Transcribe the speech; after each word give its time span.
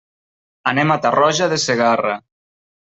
Anem 0.71 0.95
a 0.95 0.97
Tarroja 1.05 1.51
de 1.55 1.63
Segarra. 1.69 2.21